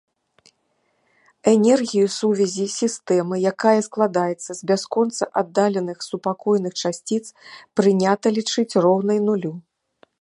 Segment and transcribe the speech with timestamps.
[1.55, 7.23] Энергію сувязі сістэмы, якая складаецца з бясконца аддаленых супакойных часціц,
[7.81, 9.53] прынята лічыць роўнай нулю.